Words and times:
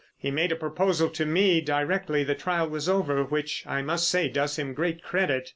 He 0.17 0.31
made 0.31 0.51
a 0.51 0.55
proposal 0.55 1.09
to 1.09 1.27
me 1.27 1.61
directly 1.61 2.23
the 2.23 2.33
trial 2.33 2.67
was 2.67 2.89
over 2.89 3.23
which 3.23 3.63
I 3.67 3.83
must 3.83 4.09
say 4.09 4.29
does 4.29 4.57
him 4.57 4.73
great 4.73 5.03
credit. 5.03 5.49